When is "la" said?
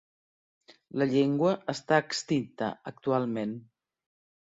1.01-1.07